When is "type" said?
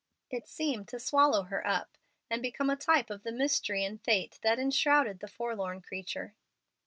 2.75-3.11